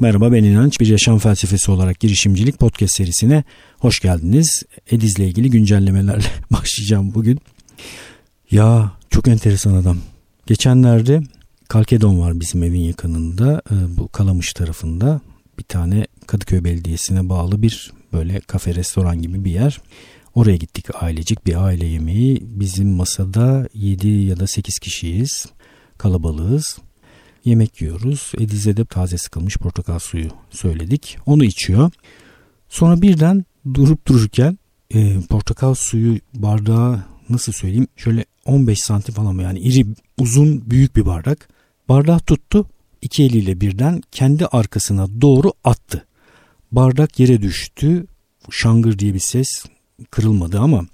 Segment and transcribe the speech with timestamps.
[0.00, 0.80] Merhaba ben İnanç.
[0.80, 3.44] Bir yaşam felsefesi olarak girişimcilik podcast serisine
[3.78, 4.62] hoş geldiniz.
[4.90, 7.38] Ediz'le ilgili güncellemelerle başlayacağım bugün.
[8.50, 9.98] Ya çok enteresan adam.
[10.46, 11.20] Geçenlerde
[11.68, 13.62] Kalkedon var bizim evin yakınında.
[13.70, 15.20] Ee, bu Kalamış tarafında
[15.58, 19.80] bir tane Kadıköy Belediyesi'ne bağlı bir böyle kafe restoran gibi bir yer.
[20.34, 22.42] Oraya gittik ailecik bir aile yemeği.
[22.42, 25.46] Bizim masada 7 ya da 8 kişiyiz.
[25.98, 26.78] Kalabalığız.
[27.44, 28.32] Yemek yiyoruz.
[28.38, 31.18] Ediz'e de taze sıkılmış portakal suyu söyledik.
[31.26, 31.90] Onu içiyor.
[32.68, 34.58] Sonra birden durup dururken
[34.94, 39.86] e, portakal suyu bardağı nasıl söyleyeyim şöyle 15 santim falan mı yani iri
[40.18, 41.48] uzun büyük bir bardak.
[41.88, 42.66] Bardağı tuttu
[43.02, 46.06] iki eliyle birden kendi arkasına doğru attı.
[46.72, 48.06] Bardak yere düştü.
[48.50, 49.48] Şangır diye bir ses
[50.10, 50.86] kırılmadı ama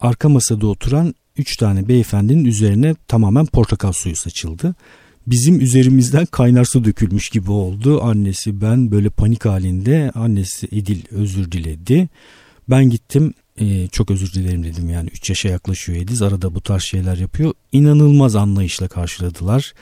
[0.00, 4.74] arka masada oturan üç tane beyefendinin üzerine tamamen portakal suyu saçıldı.
[5.26, 8.02] Bizim üzerimizden kaynar su dökülmüş gibi oldu.
[8.02, 12.08] Annesi ben böyle panik halinde annesi Edil özür diledi.
[12.70, 16.82] Ben gittim e, çok özür dilerim dedim yani 3 yaşa yaklaşıyor Ediz arada bu tarz
[16.82, 17.52] şeyler yapıyor.
[17.72, 19.72] İnanılmaz anlayışla karşıladılar.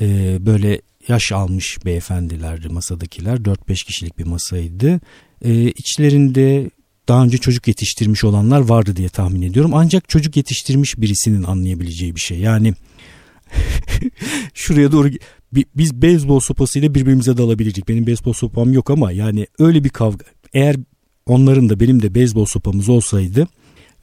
[0.00, 5.00] E, böyle yaş almış beyefendilerdi masadakiler 4-5 kişilik bir masaydı.
[5.44, 6.70] E, içlerinde
[7.08, 9.74] daha önce çocuk yetiştirmiş olanlar vardı diye tahmin ediyorum.
[9.74, 12.38] Ancak çocuk yetiştirmiş birisinin anlayabileceği bir şey.
[12.38, 12.74] Yani
[14.54, 15.10] şuraya doğru
[15.52, 17.88] biz beyzbol sopasıyla birbirimize dalabilirdik.
[17.88, 20.24] Benim beyzbol sopam yok ama yani öyle bir kavga.
[20.52, 20.76] Eğer
[21.26, 23.48] onların da benim de beyzbol sopamız olsaydı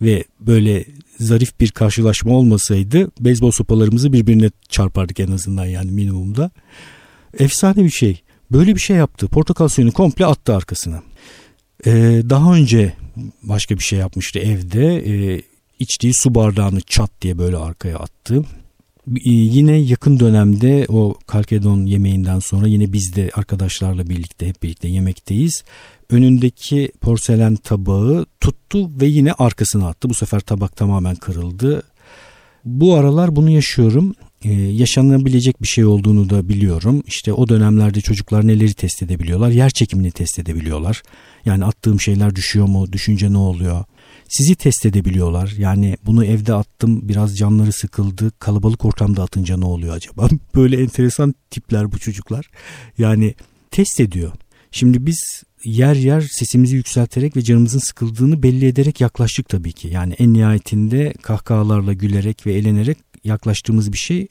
[0.01, 0.85] ve böyle
[1.19, 6.51] zarif bir karşılaşma olmasaydı beyzbol sopalarımızı birbirine çarpardık en azından yani minimumda.
[7.39, 8.21] Efsane bir şey.
[8.51, 9.27] Böyle bir şey yaptı.
[9.27, 11.03] Portakal suyunu komple attı arkasına.
[11.85, 12.93] Ee, daha önce
[13.43, 14.95] başka bir şey yapmıştı evde.
[14.95, 15.41] Ee,
[15.79, 18.43] içtiği su bardağını çat diye böyle arkaya attı.
[19.15, 24.87] Ee, yine yakın dönemde o kalkedon yemeğinden sonra yine biz de arkadaşlarla birlikte hep birlikte
[24.87, 25.63] yemekteyiz.
[26.09, 30.09] Önündeki porselen tabağı tuttu ve yine arkasına attı.
[30.09, 31.83] Bu sefer tabak tamamen kırıldı.
[32.65, 34.13] Bu aralar bunu yaşıyorum.
[34.43, 37.03] Ee, yaşanabilecek bir şey olduğunu da biliyorum.
[37.07, 39.49] İşte o dönemlerde çocuklar neleri test edebiliyorlar?
[39.49, 41.03] Yer çekimini test edebiliyorlar.
[41.45, 42.93] Yani attığım şeyler düşüyor mu?
[42.93, 43.83] Düşünce ne oluyor?
[44.29, 45.53] Sizi test edebiliyorlar.
[45.57, 48.31] Yani bunu evde attım biraz canları sıkıldı.
[48.39, 50.29] Kalabalık ortamda atınca ne oluyor acaba?
[50.55, 52.49] Böyle enteresan tipler bu çocuklar.
[52.97, 53.35] Yani
[53.71, 54.31] test ediyor.
[54.71, 59.87] Şimdi biz yer yer sesimizi yükselterek ve canımızın sıkıldığını belli ederek yaklaştık tabii ki.
[59.87, 64.27] Yani en nihayetinde kahkahalarla gülerek ve eğlenerek yaklaştığımız bir şey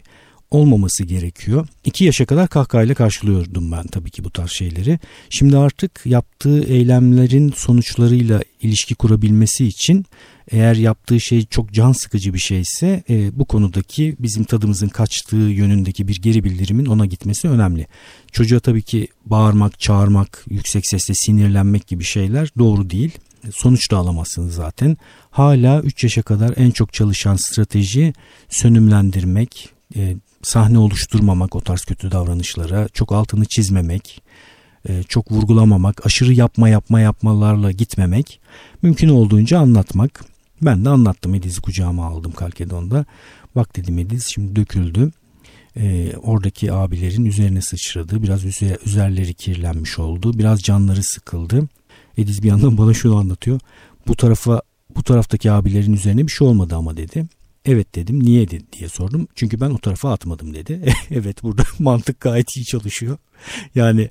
[0.51, 1.69] olmaması gerekiyor.
[1.85, 4.99] İki yaşa kadar kahkahayla karşılıyordum ben tabii ki bu tarz şeyleri.
[5.31, 10.07] Şimdi artık yaptığı eylemlerin sonuçlarıyla ilişki kurabilmesi için
[10.51, 16.09] eğer yaptığı şey çok can sıkıcı bir şeyse e, bu konudaki bizim tadımızın kaçtığı yönündeki
[16.09, 17.87] bir geri bildirimin ona gitmesi önemli.
[18.33, 23.19] Çocuğa tabii ki bağırmak, çağırmak, yüksek sesle sinirlenmek gibi şeyler doğru değil.
[23.55, 24.97] Sonuç da alamazsınız zaten.
[25.31, 28.13] Hala 3 yaşa kadar en çok çalışan strateji
[28.49, 34.23] sönümlendirmek, e, sahne oluşturmamak o tarz kötü davranışlara, çok altını çizmemek,
[34.89, 38.41] e, çok vurgulamamak, aşırı yapma yapma yapmalarla gitmemek,
[38.83, 40.25] mümkün olduğunca anlatmak.
[40.63, 43.05] Ben de anlattım Ediz'i kucağıma aldım Kalkedon'da.
[43.57, 45.11] Bak dedim Ediz şimdi döküldü.
[45.77, 48.23] Ee, oradaki abilerin üzerine sıçradı.
[48.23, 50.39] Biraz üzer, üzerleri kirlenmiş oldu.
[50.39, 51.69] Biraz canları sıkıldı.
[52.19, 53.61] Ediz bir yandan bana şunu anlatıyor.
[54.09, 54.63] Bu tarafa
[54.97, 57.27] bu taraftaki abilerin üzerine bir şey olmadı ama dedi.
[57.67, 58.25] Evet dedim.
[58.25, 59.29] Niye dedi diye sordum.
[59.35, 60.95] Çünkü ben o tarafa atmadım dedi.
[61.11, 63.19] evet burada mantık gayet iyi çalışıyor.
[63.75, 64.11] Yani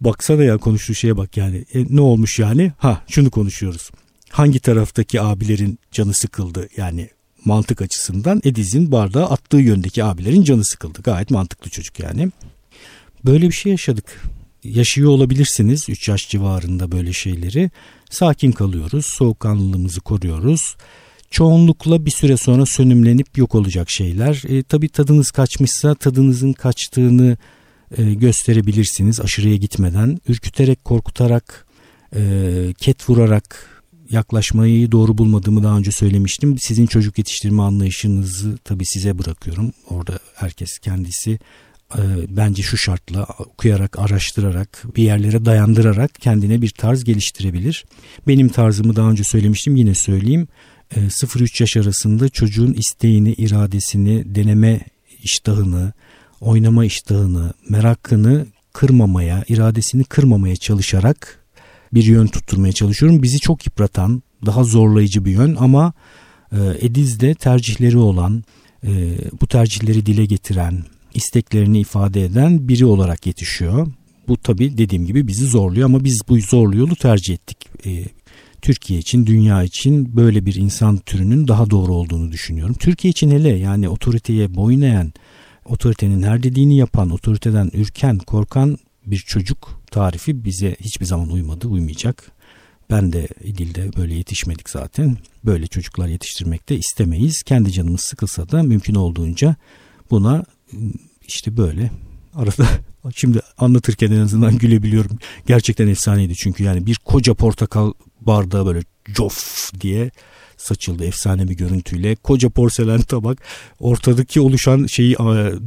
[0.00, 1.64] baksana ya konuştuğu şeye bak yani.
[1.74, 2.72] E, ne olmuş yani?
[2.78, 3.90] Ha şunu konuşuyoruz
[4.34, 7.10] hangi taraftaki abilerin canı sıkıldı yani
[7.44, 11.02] mantık açısından Ediz'in bardağı attığı yöndeki abilerin canı sıkıldı.
[11.02, 12.30] Gayet mantıklı çocuk yani.
[13.24, 14.22] Böyle bir şey yaşadık.
[14.64, 17.70] Yaşıyor olabilirsiniz 3 yaş civarında böyle şeyleri.
[18.10, 20.76] Sakin kalıyoruz, soğukkanlılığımızı koruyoruz.
[21.34, 24.42] Çoğunlukla bir süre sonra sönümlenip yok olacak şeyler.
[24.48, 27.36] E, tabii tadınız kaçmışsa tadınızın kaçtığını
[27.96, 30.18] e, gösterebilirsiniz aşırıya gitmeden.
[30.28, 31.66] Ürküterek, korkutarak,
[32.16, 33.68] e, ket vurarak
[34.10, 36.56] yaklaşmayı doğru bulmadığımı daha önce söylemiştim.
[36.58, 39.72] Sizin çocuk yetiştirme anlayışınızı tabii size bırakıyorum.
[39.90, 41.38] Orada herkes kendisi
[41.98, 47.84] e, bence şu şartla okuyarak, araştırarak, bir yerlere dayandırarak kendine bir tarz geliştirebilir.
[48.26, 50.48] Benim tarzımı daha önce söylemiştim yine söyleyeyim.
[50.96, 54.80] 0-3 e, yaş arasında çocuğun isteğini, iradesini, deneme
[55.22, 55.92] iştahını,
[56.40, 61.44] oynama iştahını, merakını kırmamaya, iradesini kırmamaya çalışarak
[61.94, 63.22] bir yön tutturmaya çalışıyorum.
[63.22, 65.92] Bizi çok yıpratan, daha zorlayıcı bir yön ama
[66.52, 68.44] e, Ediz'de tercihleri olan,
[68.86, 73.86] e, bu tercihleri dile getiren, isteklerini ifade eden biri olarak yetişiyor.
[74.28, 77.58] Bu tabii dediğim gibi bizi zorluyor ama biz bu zorlu yolu tercih ettik.
[78.64, 82.74] Türkiye için, dünya için böyle bir insan türünün daha doğru olduğunu düşünüyorum.
[82.78, 85.12] Türkiye için hele yani otoriteye boyun eğen,
[85.64, 92.32] otoritenin her dediğini yapan, otoriteden ürken, korkan bir çocuk tarifi bize hiçbir zaman uymadı, uymayacak.
[92.90, 95.16] Ben de İdil'de böyle yetişmedik zaten.
[95.44, 97.42] Böyle çocuklar yetiştirmek de istemeyiz.
[97.42, 99.56] Kendi canımız sıkılsa da mümkün olduğunca
[100.10, 100.44] buna
[101.26, 101.90] işte böyle
[102.34, 102.66] arada
[103.14, 105.18] şimdi anlatırken en azından gülebiliyorum.
[105.46, 108.80] Gerçekten efsaneydi çünkü yani bir koca portakal bardağı böyle
[109.14, 110.10] cof diye
[110.56, 112.16] saçıldı efsane bir görüntüyle.
[112.16, 113.38] Koca porselen tabak
[113.80, 115.16] ortadaki oluşan şeyi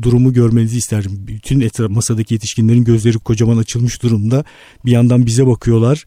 [0.01, 1.11] durumu görmenizi isterim.
[1.27, 4.43] Bütün etraf masadaki yetişkinlerin gözleri kocaman açılmış durumda.
[4.85, 6.05] Bir yandan bize bakıyorlar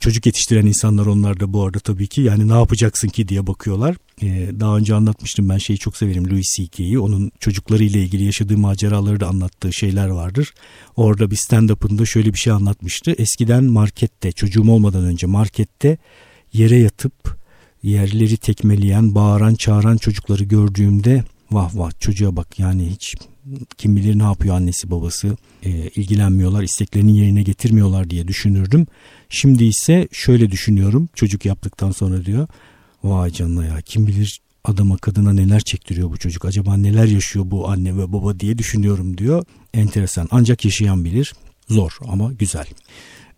[0.00, 3.96] çocuk yetiştiren insanlar onlar da bu arada tabii ki yani ne yapacaksın ki diye bakıyorlar.
[4.22, 6.98] Ee, daha önce anlatmıştım ben şeyi çok severim Louis C.K.'yi.
[6.98, 10.54] Onun çocuklarıyla ilgili yaşadığı maceraları da anlattığı şeyler vardır.
[10.96, 13.10] Orada bir stand-up'ında şöyle bir şey anlatmıştı.
[13.10, 15.98] Eskiden markette çocuğum olmadan önce markette
[16.52, 17.42] yere yatıp
[17.82, 23.14] yerleri tekmeleyen, bağıran, çağıran çocukları gördüğümde vah vah çocuğa bak yani hiç
[23.78, 28.86] kim bilir ne yapıyor annesi babası e, ilgilenmiyorlar isteklerini yerine getirmiyorlar diye düşünürdüm.
[29.34, 32.48] Şimdi ise şöyle düşünüyorum çocuk yaptıktan sonra diyor
[33.04, 37.68] vay canına ya kim bilir adama kadına neler çektiriyor bu çocuk acaba neler yaşıyor bu
[37.68, 39.44] anne ve baba diye düşünüyorum diyor.
[39.74, 41.34] Enteresan ancak yaşayan bilir
[41.68, 42.66] zor ama güzel.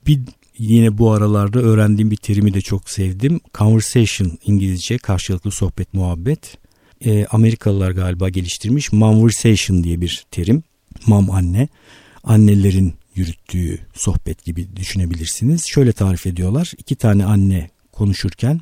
[0.07, 0.21] Bir
[0.59, 3.41] yine bu aralarda öğrendiğim bir terimi de çok sevdim.
[3.55, 6.59] Conversation İngilizce karşılıklı sohbet muhabbet.
[7.05, 8.91] E, Amerikalılar galiba geliştirmiş.
[8.91, 10.63] Conversation diye bir terim.
[11.07, 11.69] Mam anne.
[12.25, 15.67] Annelerin yürüttüğü sohbet gibi düşünebilirsiniz.
[15.67, 16.73] Şöyle tarif ediyorlar.
[16.79, 18.61] İki tane anne konuşurken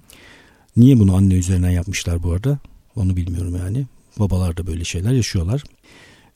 [0.76, 2.58] niye bunu anne üzerinden yapmışlar bu arada?
[2.96, 3.87] Onu bilmiyorum yani.
[4.19, 5.64] Babalar da böyle şeyler yaşıyorlar.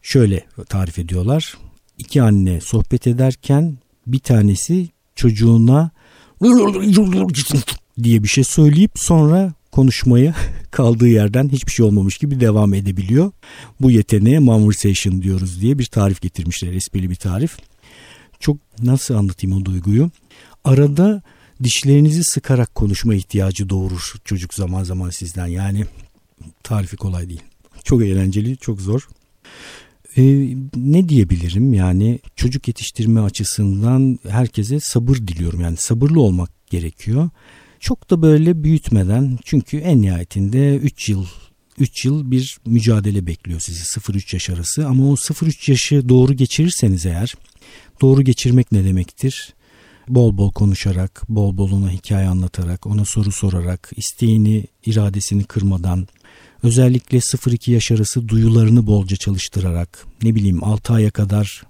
[0.03, 1.55] Şöyle tarif ediyorlar.
[1.99, 5.91] İki anne sohbet ederken bir tanesi çocuğuna
[8.03, 10.35] diye bir şey söyleyip sonra konuşmaya
[10.71, 13.33] kaldığı yerden hiçbir şey olmamış gibi devam edebiliyor.
[13.81, 17.57] Bu yeteneğe conversation diyoruz diye bir tarif getirmişler esprili bir tarif.
[18.41, 20.11] Çok nasıl anlatayım o duyguyu?
[20.65, 21.23] Arada
[21.63, 25.47] dişlerinizi sıkarak konuşma ihtiyacı doğurur çocuk zaman zaman sizden.
[25.47, 25.85] Yani
[26.63, 27.43] tarifi kolay değil.
[27.85, 29.09] Çok eğlenceli, çok zor.
[30.17, 37.31] Ee, ne diyebilirim yani çocuk yetiştirme açısından herkese sabır diliyorum yani sabırlı olmak gerekiyor.
[37.81, 41.27] Çok da böyle büyütmeden çünkü en nihayetinde 3 yıl
[41.79, 47.07] 3 yıl bir mücadele bekliyor sizi 0-3 yaş arası ama o 0-3 yaşı doğru geçirirseniz
[47.07, 47.35] eğer
[48.01, 49.55] doğru geçirmek ne demektir?
[50.09, 56.09] Bol bol konuşarak, bol bol ona hikaye anlatarak, ona soru sorarak, isteğini, iradesini kırmadan,
[56.63, 61.63] özellikle 0-2 yaş arası duyularını bolca çalıştırarak, ne bileyim 6 aya kadar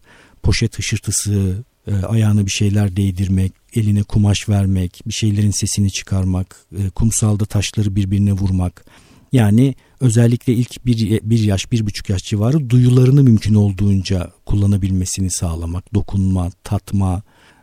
[0.42, 6.90] poşet hışırtısı, e, ayağına bir şeyler değdirmek, eline kumaş vermek, bir şeylerin sesini çıkarmak, e,
[6.90, 8.84] kumsalda taşları birbirine vurmak.
[9.32, 15.94] Yani özellikle ilk bir, bir yaş, bir buçuk yaş civarı duyularını mümkün olduğunca kullanabilmesini sağlamak.
[15.94, 17.22] Dokunma, tatma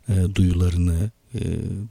[0.09, 1.39] e, duyularını, e,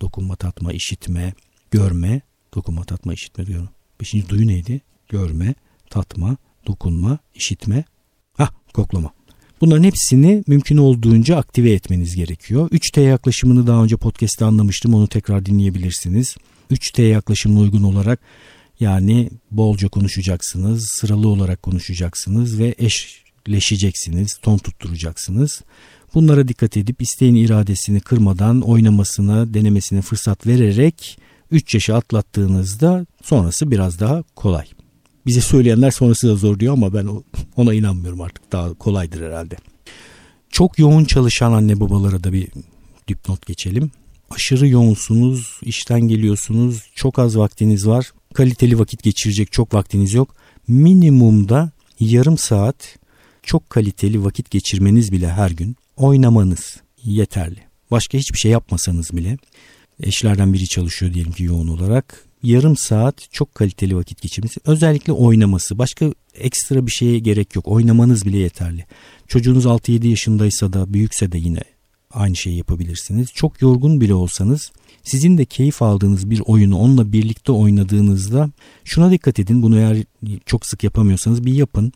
[0.01, 1.35] dokunma, tatma, işitme,
[1.71, 2.21] görme,
[2.55, 3.69] dokunma, tatma, işitme diyorum.
[4.01, 4.81] Beşinci duyu neydi?
[5.09, 5.55] Görme,
[5.91, 6.37] tatma,
[6.67, 7.85] dokunma, işitme,
[8.37, 9.13] ha koklama.
[9.61, 12.71] Bunların hepsini mümkün olduğunca aktive etmeniz gerekiyor.
[12.71, 14.95] 3T yaklaşımını daha önce podcast'te anlamıştım.
[14.95, 16.37] Onu tekrar dinleyebilirsiniz.
[16.71, 18.21] 3T yaklaşımına uygun olarak
[18.83, 25.63] yani bolca konuşacaksınız, sıralı olarak konuşacaksınız ve eşleşeceksiniz, ton tutturacaksınız.
[26.15, 31.19] Bunlara dikkat edip isteğin iradesini kırmadan oynamasına, denemesine fırsat vererek
[31.51, 34.67] 3 yaşı atlattığınızda sonrası biraz daha kolay.
[35.27, 37.09] Bize söyleyenler sonrası da zor diyor ama ben
[37.57, 38.53] ona inanmıyorum artık.
[38.53, 39.57] Daha kolaydır herhalde.
[40.51, 42.49] Çok yoğun çalışan anne babalara da bir
[43.09, 43.91] dipnot geçelim.
[44.31, 48.13] Aşırı yoğunsunuz, işten geliyorsunuz, çok az vaktiniz var.
[48.33, 50.35] Kaliteli vakit geçirecek çok vaktiniz yok.
[50.69, 51.71] Minimumda
[52.01, 52.99] yarım saat
[53.43, 57.61] çok kaliteli vakit geçirmeniz bile her gün oynamanız yeterli.
[57.91, 59.39] Başka hiçbir şey yapmasanız bile
[60.03, 64.61] eşlerden biri çalışıyor diyelim ki yoğun olarak yarım saat çok kaliteli vakit geçirmesi.
[64.67, 65.79] Özellikle oynaması.
[65.79, 67.69] Başka ekstra bir şeye gerek yok.
[67.69, 68.85] Oynamanız bile yeterli.
[69.29, 71.63] Çocuğunuz 6-7 yaşındaysa da büyükse de yine
[72.15, 73.29] aynı şeyi yapabilirsiniz.
[73.35, 78.51] Çok yorgun bile olsanız sizin de keyif aldığınız bir oyunu onunla birlikte oynadığınızda
[78.85, 79.63] şuna dikkat edin.
[79.63, 79.97] Bunu eğer
[80.47, 81.93] çok sık yapamıyorsanız bir yapın.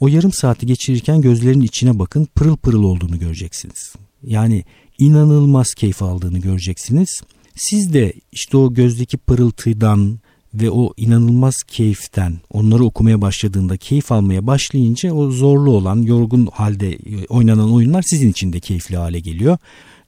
[0.00, 3.94] O yarım saati geçirirken gözlerin içine bakın pırıl pırıl olduğunu göreceksiniz.
[4.22, 4.64] Yani
[4.98, 7.20] inanılmaz keyif aldığını göreceksiniz.
[7.54, 10.18] Siz de işte o gözdeki pırıltıdan
[10.60, 16.98] ve o inanılmaz keyiften onları okumaya başladığında keyif almaya başlayınca o zorlu olan yorgun halde
[17.28, 19.58] oynanan oyunlar sizin için de keyifli hale geliyor.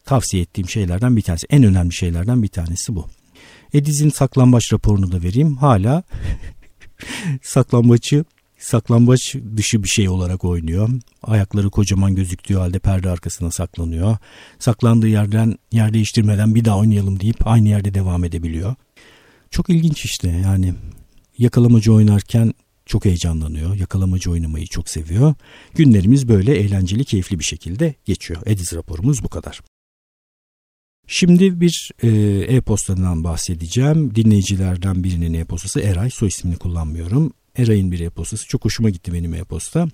[0.05, 3.07] Tavsiye ettiğim şeylerden bir tanesi en önemli şeylerden bir tanesi bu.
[3.75, 5.57] Ediz'in saklambaç raporunu da vereyim.
[5.57, 6.03] Hala
[7.43, 8.25] saklambaçı
[8.59, 10.89] saklambaç dışı bir şey olarak oynuyor.
[11.23, 14.17] Ayakları kocaman gözüktüğü halde perde arkasına saklanıyor.
[14.59, 18.75] Saklandığı yerden yer değiştirmeden bir daha oynayalım deyip aynı yerde devam edebiliyor.
[19.51, 20.75] Çok ilginç işte yani
[21.39, 22.53] yakalamacı oynarken
[22.87, 23.75] çok heyecanlanıyor.
[23.75, 25.35] Yakalamacı oynamayı çok seviyor.
[25.75, 28.43] Günlerimiz böyle eğlenceli, keyifli bir şekilde geçiyor.
[28.47, 29.61] Ediz raporumuz bu kadar.
[31.07, 32.09] Şimdi bir e,
[32.57, 34.15] e-postadan bahsedeceğim.
[34.15, 36.11] Dinleyicilerden birinin e-postası Eray.
[36.11, 37.33] Soy ismini kullanmıyorum.
[37.57, 38.47] Eray'ın bir e-postası.
[38.49, 39.89] Çok hoşuma gitti benim e-posta.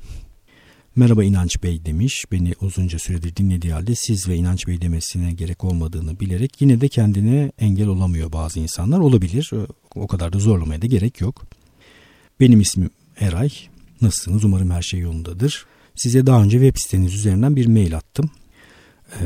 [0.96, 2.24] Merhaba İnanç Bey demiş.
[2.32, 6.88] Beni uzunca süredir dinlediği halde siz ve İnanç Bey demesine gerek olmadığını bilerek yine de
[6.88, 8.98] kendine engel olamıyor bazı insanlar.
[8.98, 9.50] Olabilir.
[9.94, 11.42] O kadar da zorlamaya da gerek yok.
[12.40, 13.50] Benim ismim Eray.
[14.00, 14.44] Nasılsınız?
[14.44, 15.66] Umarım her şey yolundadır.
[15.96, 18.30] Size daha önce web siteniz üzerinden bir mail attım.
[19.20, 19.24] Ee,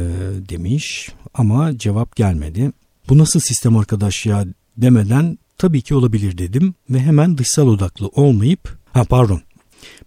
[0.49, 2.73] demiş ama cevap gelmedi.
[3.09, 4.47] Bu nasıl sistem arkadaş ya
[4.77, 9.43] demeden tabii ki olabilir dedim ve hemen dışsal odaklı olmayıp ha pardon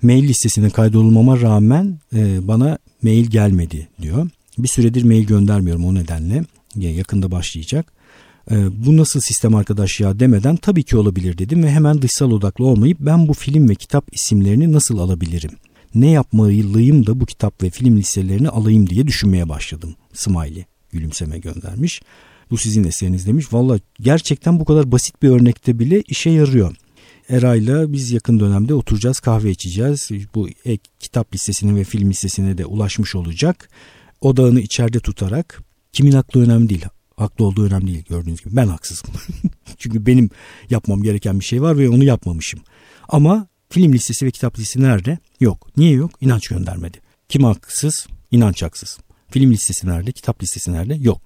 [0.01, 4.29] mail listesine kaydolmama rağmen e, bana mail gelmedi diyor.
[4.57, 6.43] Bir süredir mail göndermiyorum o nedenle
[6.75, 7.93] yakında başlayacak.
[8.51, 12.65] E, bu nasıl sistem arkadaş ya demeden tabii ki olabilir dedim ve hemen dışsal odaklı
[12.65, 15.51] olmayıp ben bu film ve kitap isimlerini nasıl alabilirim?
[15.95, 19.95] Ne yapmalıyım da bu kitap ve film listelerini alayım diye düşünmeye başladım.
[20.13, 22.01] Smiley gülümseme göndermiş.
[22.51, 23.53] Bu sizin eseriniz demiş.
[23.53, 26.75] Valla gerçekten bu kadar basit bir örnekte bile işe yarıyor.
[27.31, 30.09] Eray'la biz yakın dönemde oturacağız kahve içeceğiz.
[30.35, 33.69] Bu ek, kitap listesine ve film listesine de ulaşmış olacak.
[34.21, 36.85] Odağını içeride tutarak kimin aklı önemli değil.
[37.17, 38.55] Haklı olduğu önemli değil gördüğünüz gibi.
[38.55, 39.09] Ben haksızım.
[39.77, 40.29] Çünkü benim
[40.69, 42.59] yapmam gereken bir şey var ve onu yapmamışım.
[43.09, 45.17] Ama film listesi ve kitap listesi nerede?
[45.39, 45.67] Yok.
[45.77, 46.11] Niye yok?
[46.21, 46.97] İnanç göndermedi.
[47.29, 48.07] Kim haksız?
[48.31, 48.99] İnanç haksız.
[49.29, 50.11] Film listesi nerede?
[50.11, 50.95] Kitap listesi nerede?
[50.95, 51.21] Yok.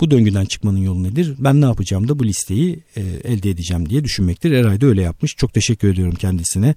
[0.00, 1.34] Bu döngüden çıkmanın yolu nedir?
[1.38, 4.50] Ben ne yapacağım da bu listeyi e, elde edeceğim diye düşünmektir.
[4.50, 5.36] Eray da öyle yapmış.
[5.36, 6.74] Çok teşekkür ediyorum kendisine.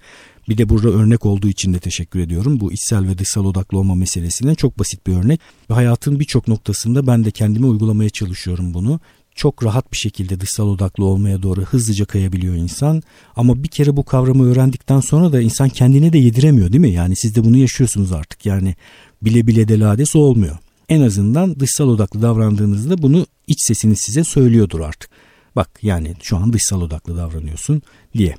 [0.49, 2.59] Bir de burada örnek olduğu için de teşekkür ediyorum.
[2.59, 5.39] Bu içsel ve dışsal odaklı olma meselesine çok basit bir örnek.
[5.69, 8.99] Hayatın birçok noktasında ben de kendime uygulamaya çalışıyorum bunu
[9.35, 13.01] çok rahat bir şekilde dışsal odaklı olmaya doğru hızlıca kayabiliyor insan.
[13.35, 16.91] Ama bir kere bu kavramı öğrendikten sonra da insan kendine de yediremiyor değil mi?
[16.91, 18.45] Yani siz de bunu yaşıyorsunuz artık.
[18.45, 18.75] Yani
[19.21, 20.57] bile bile de lades olmuyor
[20.93, 25.09] en azından dışsal odaklı davrandığınızda bunu iç sesiniz size söylüyordur artık.
[25.55, 27.81] Bak yani şu an dışsal odaklı davranıyorsun
[28.17, 28.35] diye.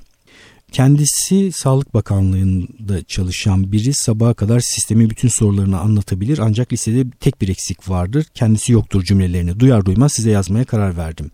[0.73, 7.49] Kendisi Sağlık Bakanlığı'nda çalışan biri sabaha kadar sistemin bütün sorularını anlatabilir ancak listede tek bir
[7.49, 8.26] eksik vardır.
[8.34, 11.30] Kendisi yoktur cümlelerini duyar duymaz size yazmaya karar verdim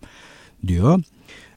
[0.67, 1.03] diyor.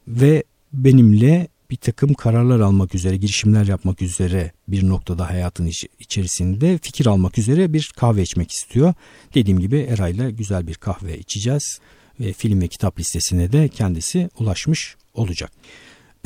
[0.08, 7.06] Ve benimle bir takım kararlar almak üzere, girişimler yapmak üzere bir noktada hayatın içerisinde fikir
[7.06, 8.94] almak üzere bir kahve içmek istiyor.
[9.34, 11.80] Dediğim gibi Eray'la güzel bir kahve içeceğiz
[12.20, 15.52] ve film ve kitap listesine de kendisi ulaşmış olacak.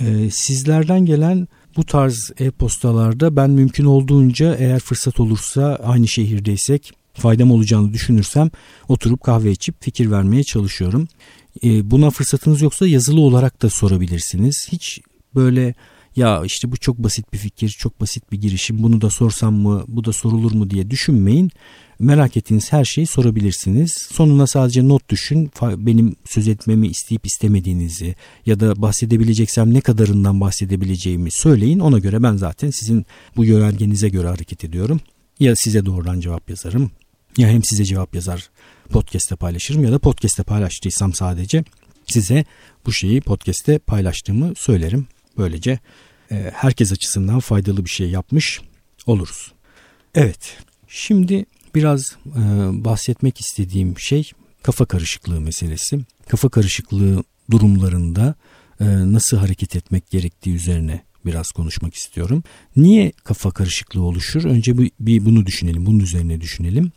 [0.00, 7.50] Ee, sizlerden gelen bu tarz e-postalarda ben mümkün olduğunca eğer fırsat olursa aynı şehirdeysek faydam
[7.50, 8.50] olacağını düşünürsem
[8.88, 11.08] oturup kahve içip fikir vermeye çalışıyorum.
[11.64, 14.68] Ee, buna fırsatınız yoksa yazılı olarak da sorabilirsiniz.
[14.72, 15.00] Hiç
[15.38, 15.74] böyle
[16.16, 18.82] ya işte bu çok basit bir fikir, çok basit bir girişim.
[18.82, 21.50] Bunu da sorsam mı, bu da sorulur mu diye düşünmeyin.
[21.98, 23.92] Merak ettiğiniz her şeyi sorabilirsiniz.
[24.12, 25.50] Sonuna sadece not düşün.
[25.62, 28.14] Benim söz etmemi isteyip istemediğinizi
[28.46, 31.78] ya da bahsedebileceksem ne kadarından bahsedebileceğimi söyleyin.
[31.78, 35.00] Ona göre ben zaten sizin bu yönergenize göre hareket ediyorum.
[35.40, 36.90] Ya size doğrudan cevap yazarım
[37.36, 38.50] ya hem size cevap yazar
[38.90, 41.64] podcast'te paylaşırım ya da podcast'te paylaştıysam sadece
[42.06, 42.44] size
[42.86, 45.06] bu şeyi podcast'te paylaştığımı söylerim.
[45.38, 45.78] Böylece
[46.30, 48.60] e, herkes açısından faydalı bir şey yapmış
[49.06, 49.52] oluruz.
[50.14, 50.56] Evet
[50.88, 52.40] şimdi biraz e,
[52.84, 54.30] bahsetmek istediğim şey
[54.62, 55.98] kafa karışıklığı meselesi.
[56.28, 58.34] Kafa karışıklığı durumlarında
[58.80, 62.42] e, nasıl hareket etmek gerektiği üzerine biraz konuşmak istiyorum.
[62.76, 64.44] Niye kafa karışıklığı oluşur?
[64.44, 66.92] Önce bir, bunu düşünelim, bunun üzerine düşünelim.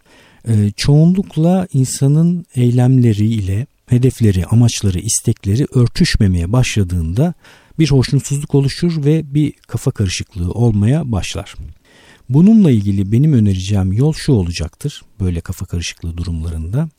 [0.75, 7.33] Çoğunlukla insanın eylemleri ile hedefleri, amaçları, istekleri örtüşmemeye başladığında
[7.79, 11.55] bir hoşnutsuzluk oluşur ve bir kafa karışıklığı olmaya başlar.
[12.29, 16.89] Bununla ilgili benim önereceğim yol şu olacaktır böyle kafa karışıklığı durumlarında.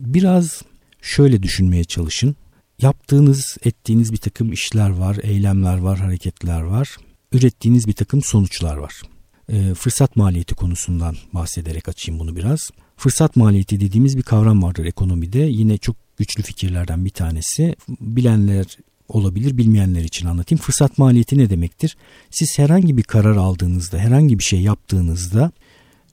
[0.00, 0.62] Biraz
[1.02, 2.36] şöyle düşünmeye çalışın.
[2.82, 6.96] Yaptığınız, ettiğiniz bir takım işler var, eylemler var, hareketler var.
[7.32, 9.02] Ürettiğiniz bir takım sonuçlar var.
[9.48, 12.70] E, fırsat maliyeti konusundan bahsederek açayım bunu biraz.
[12.96, 15.38] Fırsat maliyeti dediğimiz bir kavram vardır ekonomide.
[15.38, 17.76] Yine çok güçlü fikirlerden bir tanesi.
[18.00, 18.66] Bilenler
[19.08, 20.62] olabilir bilmeyenler için anlatayım.
[20.62, 21.96] Fırsat maliyeti ne demektir?
[22.30, 25.52] Siz herhangi bir karar aldığınızda, herhangi bir şey yaptığınızda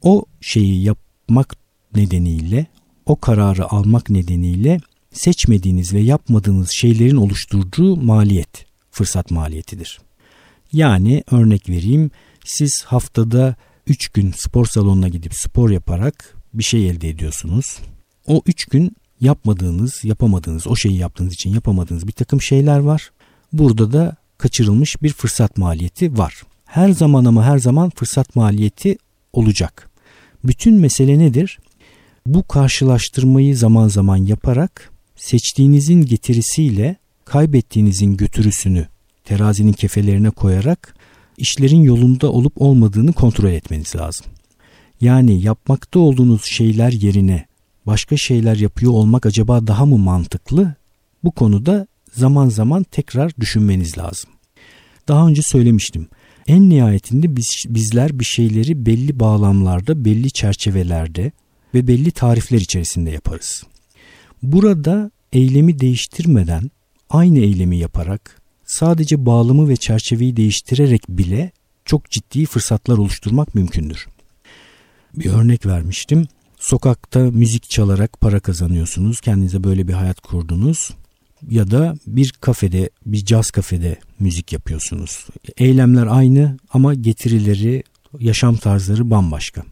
[0.01, 1.55] o şeyi yapmak
[1.95, 2.65] nedeniyle,
[3.05, 4.79] o kararı almak nedeniyle
[5.13, 9.99] seçmediğiniz ve yapmadığınız şeylerin oluşturduğu maliyet fırsat maliyetidir.
[10.73, 12.11] Yani örnek vereyim
[12.45, 13.55] siz haftada
[13.87, 17.77] 3 gün spor salonuna gidip spor yaparak bir şey elde ediyorsunuz.
[18.27, 23.11] O 3 gün yapmadığınız, yapamadığınız, o şeyi yaptığınız için yapamadığınız bir takım şeyler var.
[23.53, 26.43] Burada da kaçırılmış bir fırsat maliyeti var.
[26.65, 28.97] Her zaman ama her zaman fırsat maliyeti
[29.33, 29.89] olacak.
[30.43, 31.59] Bütün mesele nedir?
[32.25, 36.95] Bu karşılaştırmayı zaman zaman yaparak seçtiğinizin getirisiyle
[37.25, 38.87] kaybettiğinizin götürüsünü
[39.25, 40.95] terazinin kefelerine koyarak
[41.37, 44.25] işlerin yolunda olup olmadığını kontrol etmeniz lazım.
[45.01, 47.45] Yani yapmakta olduğunuz şeyler yerine
[47.89, 50.75] başka şeyler yapıyor olmak acaba daha mı mantıklı?
[51.23, 54.29] Bu konuda zaman zaman tekrar düşünmeniz lazım.
[55.07, 56.07] Daha önce söylemiştim.
[56.47, 61.31] En nihayetinde biz, bizler bir şeyleri belli bağlamlarda, belli çerçevelerde
[61.73, 63.63] ve belli tarifler içerisinde yaparız.
[64.43, 66.71] Burada eylemi değiştirmeden
[67.09, 71.51] aynı eylemi yaparak sadece bağlamı ve çerçeveyi değiştirerek bile
[71.85, 74.07] çok ciddi fırsatlar oluşturmak mümkündür.
[75.15, 76.27] Bir örnek vermiştim.
[76.69, 79.21] Sokakta müzik çalarak para kazanıyorsunuz.
[79.21, 80.89] Kendinize böyle bir hayat kurdunuz.
[81.49, 85.27] Ya da bir kafede, bir caz kafede müzik yapıyorsunuz.
[85.57, 87.83] Eylemler aynı ama getirileri,
[88.19, 89.63] yaşam tarzları bambaşka.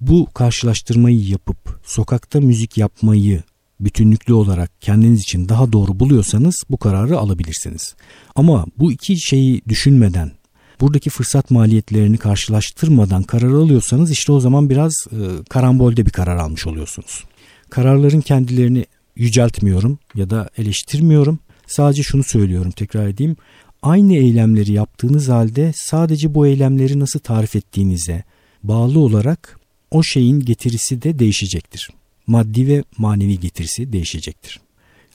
[0.00, 3.42] Bu karşılaştırmayı yapıp sokakta müzik yapmayı
[3.80, 7.94] bütünlüklü olarak kendiniz için daha doğru buluyorsanız bu kararı alabilirsiniz.
[8.34, 10.32] Ama bu iki şeyi düşünmeden
[10.80, 16.66] buradaki fırsat maliyetlerini karşılaştırmadan karar alıyorsanız işte o zaman biraz e, karambolde bir karar almış
[16.66, 17.24] oluyorsunuz.
[17.70, 21.38] Kararların kendilerini yüceltmiyorum ya da eleştirmiyorum.
[21.66, 23.36] Sadece şunu söylüyorum tekrar edeyim.
[23.82, 28.24] Aynı eylemleri yaptığınız halde sadece bu eylemleri nasıl tarif ettiğinize
[28.62, 29.60] bağlı olarak
[29.90, 31.90] o şeyin getirisi de değişecektir.
[32.26, 34.60] Maddi ve manevi getirisi değişecektir.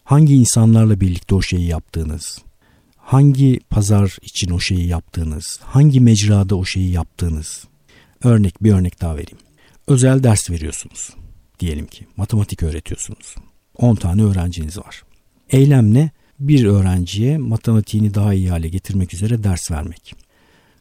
[0.04, 2.42] Hangi insanlarla birlikte o şeyi yaptığınız,
[3.06, 7.64] hangi pazar için o şeyi yaptığınız, hangi mecrada o şeyi yaptığınız.
[8.24, 9.38] Örnek bir örnek daha vereyim.
[9.88, 11.10] Özel ders veriyorsunuz.
[11.60, 13.36] Diyelim ki matematik öğretiyorsunuz.
[13.78, 15.04] 10 tane öğrenciniz var.
[15.50, 16.12] Eylem ne?
[16.40, 20.16] Bir öğrenciye matematiğini daha iyi hale getirmek üzere ders vermek.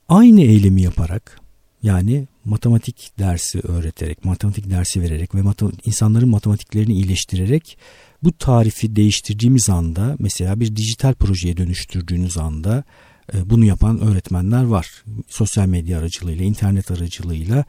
[0.09, 1.41] Aynı eylemi yaparak
[1.83, 5.41] yani matematik dersi öğreterek, matematik dersi vererek ve
[5.85, 7.79] insanların matematiklerini iyileştirerek
[8.25, 12.85] bu tarifi değiştirdiğimiz anda mesela bir dijital projeye dönüştürdüğünüz anda
[13.35, 15.05] e, bunu yapan öğretmenler var.
[15.29, 17.65] Sosyal medya aracılığıyla, internet aracılığıyla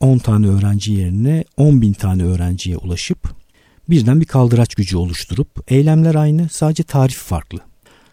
[0.00, 3.34] 10 e, tane öğrenci yerine 10 bin tane öğrenciye ulaşıp
[3.90, 7.58] birden bir kaldıraç gücü oluşturup eylemler aynı sadece tarif farklı.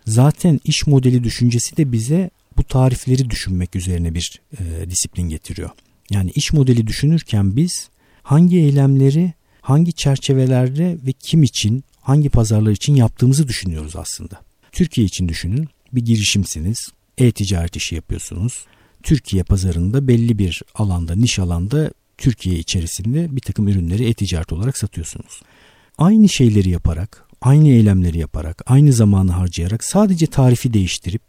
[0.05, 5.69] Zaten iş modeli düşüncesi de bize bu tarifleri düşünmek üzerine bir e, disiplin getiriyor.
[6.09, 7.89] Yani iş modeli düşünürken biz
[8.23, 9.33] hangi eylemleri
[9.69, 14.41] hangi çerçevelerde ve kim için, hangi pazarlar için yaptığımızı düşünüyoruz aslında.
[14.71, 15.67] Türkiye için düşünün.
[15.93, 16.77] Bir girişimsiniz.
[17.17, 18.65] E-ticaret işi yapıyorsunuz.
[19.03, 25.41] Türkiye pazarında belli bir alanda, niş alanda Türkiye içerisinde bir takım ürünleri e-ticaret olarak satıyorsunuz.
[25.97, 31.23] Aynı şeyleri yaparak, aynı eylemleri yaparak, aynı zamanı harcayarak sadece tarifi değiştirip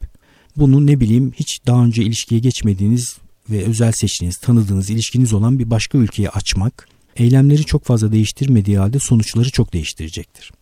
[0.56, 3.18] bunu ne bileyim hiç daha önce ilişkiye geçmediğiniz
[3.50, 8.98] ve özel seçtiğiniz, tanıdığınız, ilişkiniz olan bir başka ülkeye açmak eylemleri çok fazla değiştirmediği halde
[8.98, 10.52] sonuçları çok değiştirecektir.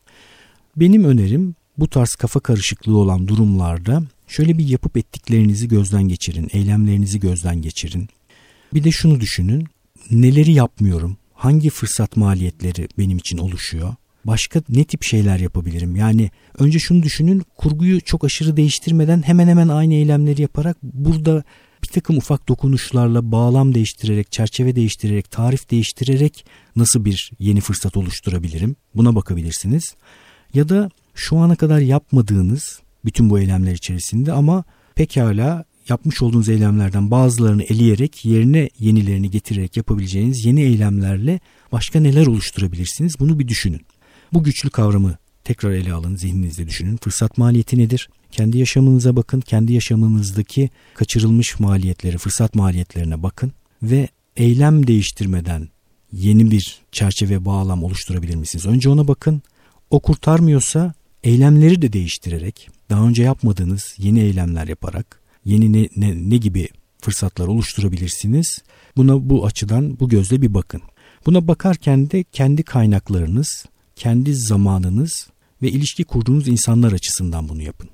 [0.76, 7.20] Benim önerim bu tarz kafa karışıklığı olan durumlarda şöyle bir yapıp ettiklerinizi gözden geçirin, eylemlerinizi
[7.20, 8.08] gözden geçirin.
[8.74, 9.66] Bir de şunu düşünün,
[10.10, 15.96] neleri yapmıyorum, hangi fırsat maliyetleri benim için oluşuyor, başka ne tip şeyler yapabilirim?
[15.96, 21.44] Yani önce şunu düşünün, kurguyu çok aşırı değiştirmeden hemen hemen aynı eylemleri yaparak burada
[21.88, 26.46] bir takım ufak dokunuşlarla bağlam değiştirerek, çerçeve değiştirerek, tarif değiştirerek
[26.76, 28.76] nasıl bir yeni fırsat oluşturabilirim?
[28.94, 29.94] Buna bakabilirsiniz.
[30.54, 37.10] Ya da şu ana kadar yapmadığınız bütün bu eylemler içerisinde ama pekala yapmış olduğunuz eylemlerden
[37.10, 41.40] bazılarını eleyerek yerine yenilerini getirerek yapabileceğiniz yeni eylemlerle
[41.72, 43.14] başka neler oluşturabilirsiniz?
[43.20, 43.86] Bunu bir düşünün.
[44.32, 45.16] Bu güçlü kavramı
[45.48, 46.96] tekrar ele alın, zihninizde düşünün.
[46.96, 48.08] Fırsat maliyeti nedir?
[48.30, 55.68] Kendi yaşamınıza bakın, kendi yaşamınızdaki kaçırılmış maliyetleri, fırsat maliyetlerine bakın ve eylem değiştirmeden
[56.12, 58.66] yeni bir çerçeve bağlam oluşturabilir misiniz?
[58.66, 59.42] Önce ona bakın.
[59.90, 66.36] O kurtarmıyorsa eylemleri de değiştirerek, daha önce yapmadığınız yeni eylemler yaparak yeni ne, ne, ne
[66.36, 66.68] gibi
[67.00, 68.58] fırsatlar oluşturabilirsiniz?
[68.96, 70.82] Buna bu açıdan bu gözle bir bakın.
[71.26, 75.28] Buna bakarken de kendi kaynaklarınız, kendi zamanınız
[75.62, 77.90] ve ilişki kurduğunuz insanlar açısından bunu yapın.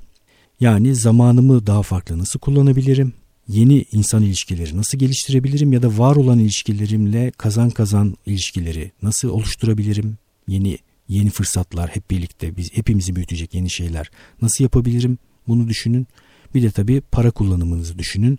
[0.61, 3.13] Yani zamanımı daha farklı nasıl kullanabilirim?
[3.49, 10.17] Yeni insan ilişkileri nasıl geliştirebilirim ya da var olan ilişkilerimle kazan kazan ilişkileri nasıl oluşturabilirim?
[10.49, 14.11] Yeni yeni fırsatlar hep birlikte biz hepimizi büyütecek yeni şeyler
[14.43, 15.19] nasıl yapabilirim?
[15.49, 16.07] Bunu düşünün.
[16.55, 18.39] Bir de tabii para kullanımınızı düşünün.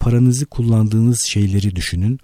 [0.00, 2.18] Paranızı kullandığınız şeyleri düşünün.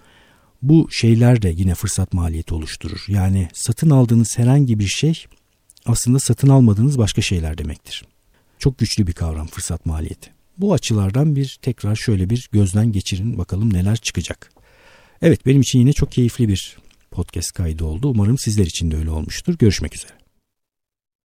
[0.63, 3.05] Bu şeyler de yine fırsat maliyeti oluşturur.
[3.09, 5.25] Yani satın aldığınız herhangi bir şey
[5.87, 8.05] aslında satın almadığınız başka şeyler demektir.
[8.59, 10.31] Çok güçlü bir kavram fırsat maliyeti.
[10.59, 14.53] Bu açılardan bir tekrar şöyle bir gözden geçirin bakalım neler çıkacak.
[15.23, 16.77] Evet benim için yine çok keyifli bir
[17.11, 18.09] podcast kaydı oldu.
[18.09, 19.59] Umarım sizler için de öyle olmuştur.
[19.59, 20.20] Görüşmek üzere.